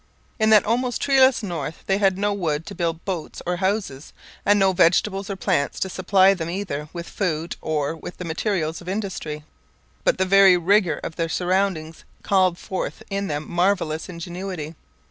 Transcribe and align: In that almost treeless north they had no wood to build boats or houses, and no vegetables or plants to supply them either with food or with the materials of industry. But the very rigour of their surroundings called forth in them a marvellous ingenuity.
In 0.39 0.49
that 0.49 0.65
almost 0.65 0.99
treeless 0.99 1.43
north 1.43 1.83
they 1.85 1.99
had 1.99 2.17
no 2.17 2.33
wood 2.33 2.65
to 2.65 2.73
build 2.73 3.05
boats 3.05 3.39
or 3.45 3.57
houses, 3.57 4.13
and 4.43 4.57
no 4.57 4.73
vegetables 4.73 5.29
or 5.29 5.35
plants 5.35 5.79
to 5.79 5.89
supply 5.89 6.33
them 6.33 6.49
either 6.49 6.89
with 6.91 7.07
food 7.07 7.55
or 7.61 7.95
with 7.95 8.17
the 8.17 8.25
materials 8.25 8.81
of 8.81 8.89
industry. 8.89 9.43
But 10.03 10.17
the 10.17 10.25
very 10.25 10.57
rigour 10.57 10.99
of 11.03 11.17
their 11.17 11.29
surroundings 11.29 12.03
called 12.23 12.57
forth 12.57 13.03
in 13.11 13.27
them 13.27 13.43
a 13.43 13.45
marvellous 13.49 14.09
ingenuity. 14.09 14.73